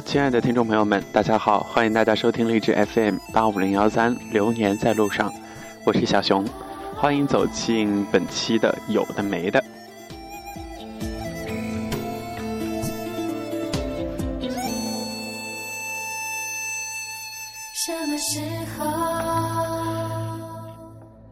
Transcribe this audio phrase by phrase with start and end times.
[0.00, 5.32] 亲爱的听众朋友们，大家好，欢迎大家收听励志 FM 八五零幺三，流年在路上，
[5.84, 6.44] 我是小熊，
[6.94, 9.62] 欢迎走进本期的有的没的。
[17.72, 18.40] 什么时
[18.78, 18.84] 候？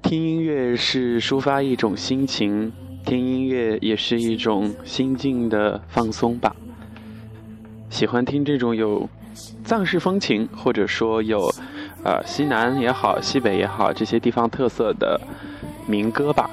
[0.02, 2.72] 听音乐是抒发一种心情，
[3.04, 6.54] 听音乐也是一种心境的放松吧。
[7.92, 9.06] 喜欢听这种有
[9.66, 11.38] 藏式风情，或者说有
[12.02, 15.20] 呃西南也好、西北也好这些地方特色的
[15.86, 16.48] 民歌吧。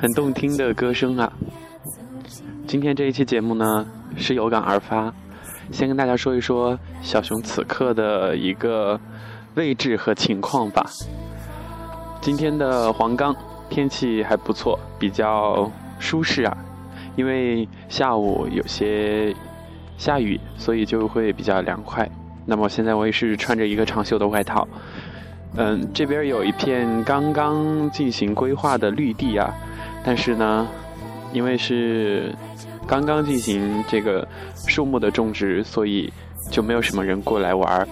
[0.00, 1.30] 很动听的歌声啊！
[2.66, 3.86] 今天这一期节目呢
[4.16, 5.12] 是有感而发，
[5.70, 8.98] 先跟大家说一说小熊此刻的一个
[9.56, 10.88] 位置和情况吧。
[12.22, 13.36] 今天的黄冈。
[13.70, 16.54] 天气还不错，比较舒适啊，
[17.16, 19.34] 因为下午有些
[19.96, 22.06] 下雨，所以就会比较凉快。
[22.44, 24.66] 那么现在我也是穿着一个长袖的外套。
[25.56, 29.52] 嗯，这边有一片刚刚进行规划的绿地啊，
[30.04, 30.68] 但是呢，
[31.32, 32.34] 因为是
[32.86, 34.26] 刚刚进行这个
[34.66, 36.12] 树木的种植，所以
[36.50, 37.86] 就没有什么人过来玩。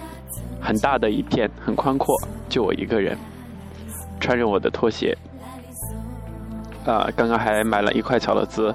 [0.61, 2.15] 很大的一片，很宽阔，
[2.49, 3.17] 就我一个人，
[4.19, 5.17] 穿着我的拖鞋。
[6.89, 8.73] 啊，刚刚还买了一块巧乐兹，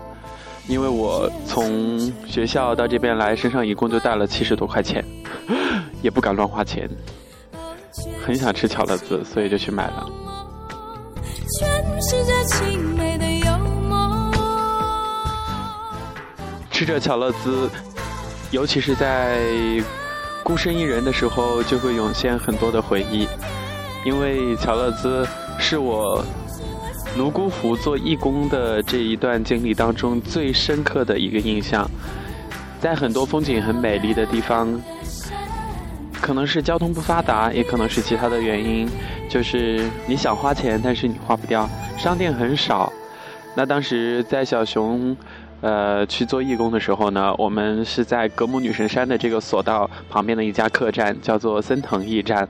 [0.69, 5.05] 因为我从学校到这边来，身上一共就带了七十多块钱，
[6.01, 6.89] 也不敢乱花钱，
[8.25, 10.07] 很想吃巧乐兹，所以就去买了。
[16.71, 17.69] 吃着巧乐兹，
[18.51, 19.39] 尤其是在
[20.43, 23.27] 孤身一人的时候，就会涌现很多的回忆，
[24.05, 25.27] 因为巧乐兹
[25.59, 26.25] 是我。
[27.17, 31.89] 泸沽湖做义工的这一段经历当中，最深刻的一个印象，
[32.81, 34.69] 在很多风景很美丽的地方，
[36.21, 38.89] 可能是交通不发达，也可能是其他的原因，
[39.29, 42.93] 就是你想花钱，但是你花不掉，商店很少。
[43.55, 45.17] 那当时在小熊，
[45.61, 52.49] 呃，去做义工的时候呢，我们是在格姆女神山的这个索道旁边的一家客栈，叫做森藤驿站，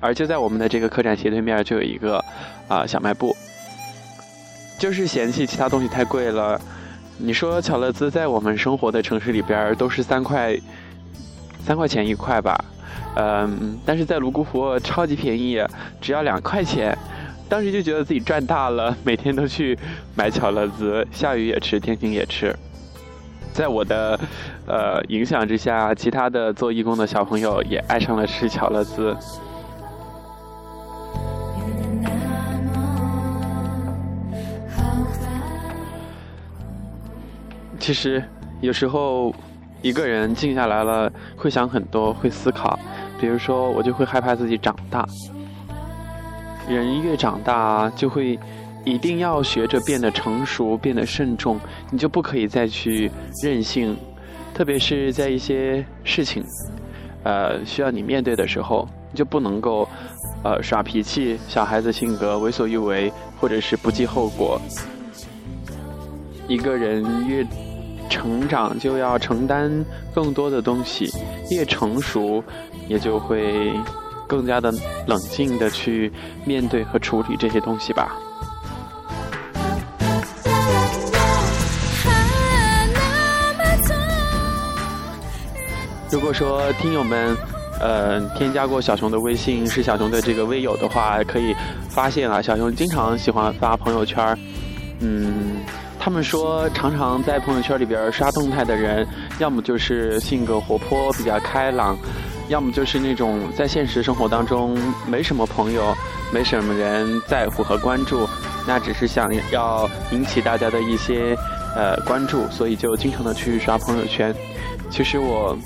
[0.00, 2.20] 而就在我们的这个客栈斜对面就有一个
[2.66, 3.32] 啊小卖部。
[4.78, 6.60] 就是嫌弃其他东西太贵了。
[7.16, 10.56] 你说巧乐兹在我们生活的城市里边都是三块，
[11.64, 12.64] 三块钱一块吧，
[13.16, 15.62] 嗯，但是在泸沽湖超级便宜，
[16.00, 16.96] 只要两块钱。
[17.48, 19.78] 当时就觉得自己赚大了，每天都去
[20.16, 22.54] 买巧乐兹，下雨也吃，天晴也吃。
[23.52, 24.18] 在我的
[24.66, 29.14] 呃影响之下，其他的做义工的小朋友也爱上了吃巧乐兹。
[37.80, 38.22] 其实，
[38.60, 39.34] 有时候
[39.82, 42.78] 一个人静下来了，会想很多，会思考。
[43.20, 45.06] 比如说，我就会害怕自己长大。
[46.68, 48.38] 人越长大，就会
[48.84, 51.60] 一定要学着变得成熟，变得慎重。
[51.90, 53.10] 你就不可以再去
[53.42, 53.94] 任性，
[54.54, 56.42] 特别是在一些事情，
[57.22, 59.86] 呃，需要你面对的时候，你就不能够，
[60.42, 64.58] 呃，耍脾气，小孩子性格为所欲为，或者是不计后果。
[66.46, 67.42] 一个人越
[68.14, 71.10] 成长就要承担更多的东西，
[71.50, 72.42] 越成熟，
[72.86, 73.72] 也就会
[74.24, 74.72] 更加的
[75.08, 76.12] 冷静的去
[76.44, 78.16] 面对和处理这些东西吧。
[86.08, 87.36] 如果说听友们，
[87.80, 91.52] 呃，添加过小熊的微信，是小熊的这个微友的话，可以
[91.88, 94.38] 发现啊，小熊经常喜欢发朋友圈
[95.00, 95.56] 嗯。
[96.04, 99.08] 他们说，常常在朋友圈里边刷动态的人，
[99.38, 101.96] 要么就是性格活泼、比较开朗，
[102.48, 104.76] 要么就是那种在现实生活当中
[105.06, 105.96] 没什么朋友、
[106.30, 108.28] 没什么人在乎和关注，
[108.68, 111.34] 那只是想要引起大家的一些
[111.74, 114.34] 呃关注，所以就经常的去刷朋友圈。
[114.90, 115.56] 其实我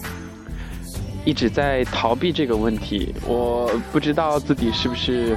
[1.24, 5.36] 一直在逃避这个问题，我不知道自己是不是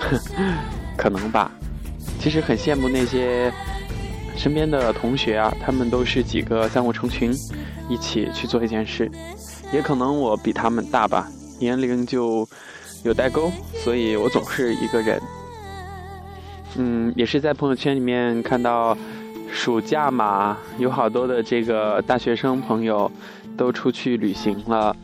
[0.96, 1.50] 可能吧。
[2.18, 3.52] 其实很羡慕那些。
[4.36, 7.32] 身边的同学啊，他们都是几个三五成群，
[7.88, 9.10] 一起去做一件事。
[9.72, 11.28] 也可能我比他们大吧，
[11.58, 12.46] 年龄就
[13.04, 15.20] 有代沟，所以我总是一个人。
[16.76, 18.96] 嗯，也是在朋友圈里面看到，
[19.50, 23.10] 暑假嘛，有好多的这个大学生朋友
[23.56, 24.94] 都出去旅行了。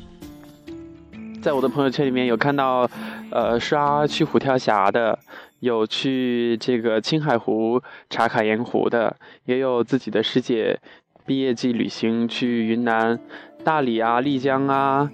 [1.41, 2.91] 在我的朋友圈里面有看到，
[3.31, 5.19] 呃，刷去虎跳峡的，
[5.61, 9.15] 有去这个青海湖茶卡盐湖的，
[9.45, 10.81] 也有自己的师姐
[11.27, 13.19] 毕业季旅行去云南
[13.62, 15.11] 大理啊、丽江啊，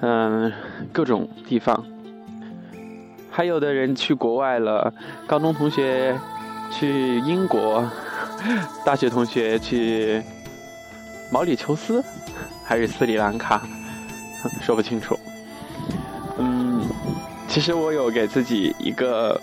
[0.00, 0.52] 嗯，
[0.92, 1.82] 各种地方。
[3.30, 4.92] 还有的人去国外了，
[5.26, 6.18] 高中同学
[6.70, 7.90] 去英国，
[8.84, 10.22] 大学同学去
[11.32, 12.04] 毛里求斯
[12.64, 13.62] 还是斯里兰卡，
[14.60, 15.18] 说不清楚。
[16.38, 16.82] 嗯，
[17.48, 19.40] 其实我有给自己一个。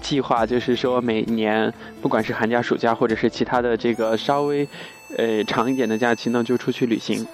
[0.00, 4.66] 计划就是说，每年不管是寒假、暑假，或者是其他的这个稍微，
[5.16, 7.26] 呃长一点的假期呢，就出去旅行。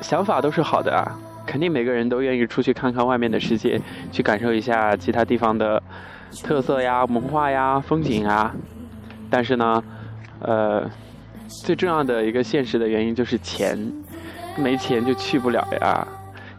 [0.00, 1.04] 想法都是好的啊，
[1.46, 3.80] 肯定每个人都愿意出去看看外面的世界，
[4.10, 5.82] 去感受一下其他地方的
[6.42, 8.54] 特色呀、文化呀、风景啊。
[9.30, 9.82] 但是呢，
[10.40, 10.90] 呃，
[11.48, 13.78] 最重要的一个现实的原因就是钱，
[14.56, 16.06] 没钱就去不了呀。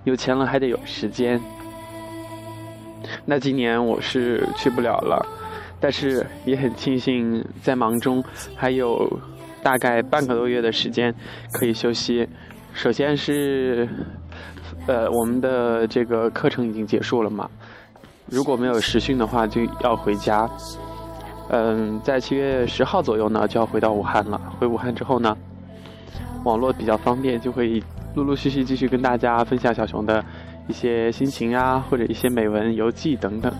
[0.04, 1.40] 有钱了还得有时间。
[3.26, 5.26] 那今年我是去不了了，
[5.80, 8.24] 但是也很庆幸在忙中
[8.56, 9.20] 还有
[9.64, 11.14] 大概半个多月的时间
[11.54, 12.28] 可以休息。
[12.72, 13.90] 首先是，
[14.86, 17.50] 呃，我们的这个课程已经结束了嘛，
[18.28, 20.48] 如果没有实训的话就要回家。
[21.50, 24.40] 嗯，在七月十号左右呢就要回到武汉了。
[24.60, 25.36] 回武汉之后呢，
[26.44, 27.82] 网络比较方便，就会
[28.14, 30.24] 陆陆续续继续跟大家分享小熊的。
[30.68, 33.54] 一些心情啊，或者一些美文游记等等。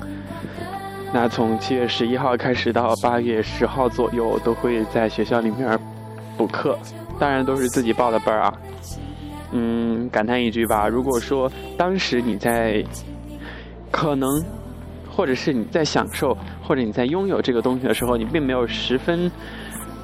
[1.14, 5.80] 那从七月十一号开始到八月十号左右，都会在学校里面
[6.36, 6.78] 补课，
[7.18, 8.54] 当然都是自己报的班啊。
[9.52, 12.84] 嗯，感叹一句吧，如果说当时你在
[13.92, 14.44] 可能，
[15.10, 19.32] 或者是你在享受，或者你在拥有这个东西的时候，你并没有十分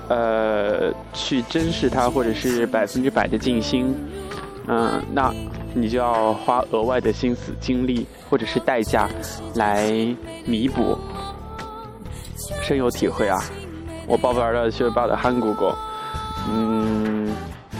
[0.08, 3.94] 呃去珍视它，或者是百分之百的尽心，
[4.68, 5.34] 嗯，那。
[5.74, 9.10] 你就要花额外的心思、精力或者是代价
[9.56, 9.90] 来
[10.46, 10.98] 弥补，
[12.62, 13.42] 深有体会啊！
[14.08, 15.78] 我报班了，是报的韩国国，
[16.50, 17.34] 嗯，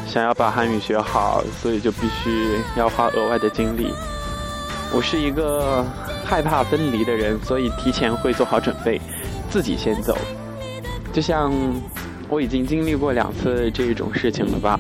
[0.08, 3.92] 想要把韩语学好，所以就必须要花额外的精力。
[4.94, 5.86] 我是一个
[6.24, 9.02] 害怕分离的人，所以提前会做好准备，
[9.50, 10.18] 自己先走。
[11.12, 11.52] 就像
[12.30, 14.80] 我已经经历过两次这种事情了吧。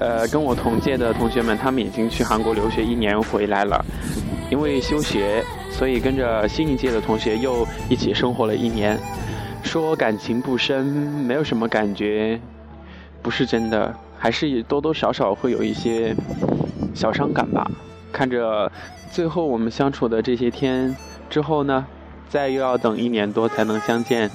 [0.00, 3.84] 呃，跟我同届的同学们，他们已经去韩国留学一年回来了，
[4.50, 8.98] 因为休学，所以跟着新一届的同学又一起生活了一年。
[9.62, 12.40] 说感情不深，没有什么感觉，
[13.20, 16.16] 不是真的，还是多多少少会有一些
[16.94, 17.70] 小伤感吧。
[18.10, 18.72] 看着
[19.12, 20.96] 最后我们相处的这些天
[21.28, 21.84] 之后呢，
[22.30, 24.30] 再又要等一年多才能相见，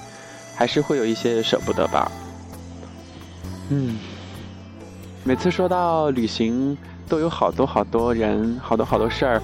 [0.55, 2.11] 还是会有一些舍不得吧。
[3.69, 3.97] 嗯。
[5.27, 6.77] 每次说到旅行，
[7.09, 9.41] 都有好多好多人、好多好多事儿，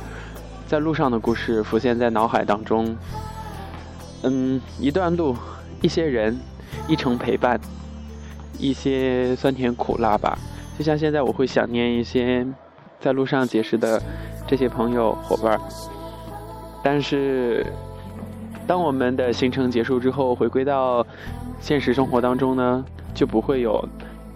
[0.68, 2.95] 在路上的故事浮现在脑海当中。
[4.22, 5.36] 嗯，一段路，
[5.81, 6.39] 一些人，
[6.88, 7.60] 一程陪伴，
[8.60, 10.38] 一些酸甜苦辣吧。
[10.78, 12.45] 就像现在，我会想念一些
[13.00, 14.00] 在路上结识的
[14.45, 15.62] 这些朋友伙伴儿。
[16.84, 17.66] 但是，
[18.68, 21.04] 当我们的行程结束之后，回归到
[21.60, 22.86] 现实生活当中呢，
[23.16, 23.84] 就不会有。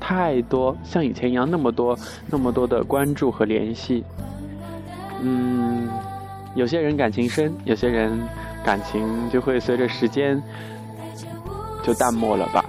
[0.08, 1.98] 太多像以前一样那么多
[2.28, 4.04] 那么多的关注和联系，
[5.20, 5.90] 嗯，
[6.54, 8.16] 有些人感情深，有些人
[8.64, 10.40] 感情就会随着时间
[11.82, 12.64] 就淡漠了吧，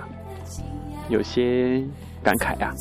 [1.11, 1.83] 有些
[2.23, 2.73] 感慨呀。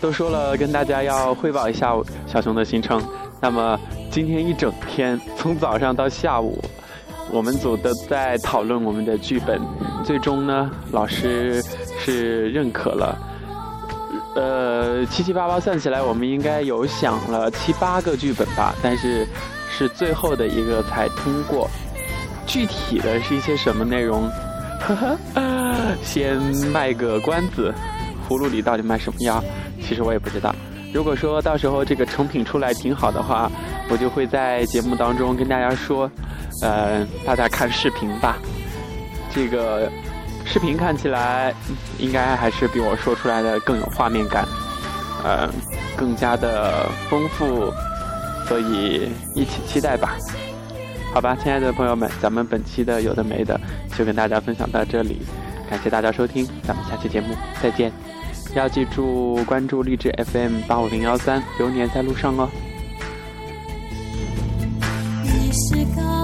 [0.00, 1.92] 都说了，跟大家要汇报一下
[2.26, 2.98] 小熊的行程，
[3.38, 3.78] 那么。
[4.12, 6.62] 今天一整天，从早上到下午，
[7.30, 9.58] 我们组都在讨论我们的剧本。
[10.04, 11.62] 最终呢，老师
[11.98, 13.18] 是认可了。
[14.34, 19.26] 呃，七七八八算起来，我们应该有想了七八个剧本吧，但是
[19.70, 21.70] 是最后的一个才通过。
[22.46, 24.28] 具体的是一些什么内容？
[24.78, 25.16] 呵呵，
[26.02, 26.36] 先
[26.70, 27.72] 卖个关子，
[28.28, 29.42] 葫芦里到底卖什么药？
[29.80, 30.54] 其实我也不知道。
[30.92, 33.50] 如果说到时候这个成品出来挺好的话，
[33.92, 36.10] 我就会在节目当中跟大家说，
[36.62, 38.38] 呃，大家看视频吧。
[39.34, 39.92] 这个
[40.46, 41.52] 视频看起来
[41.98, 44.48] 应该还是比我说出来的更有画面感，
[45.22, 45.46] 呃，
[45.94, 47.70] 更加的丰富，
[48.48, 50.16] 所以一起期待吧。
[51.12, 53.60] 好吧，亲爱的朋友们，咱们本期的有的没的
[53.94, 55.20] 就跟大家分享到这里，
[55.68, 57.92] 感谢大家收听，咱们下期节目再见。
[58.54, 62.48] 要记住关注励志 FM 八五零幺三，流年在路上哦。
[65.52, 66.21] 是高。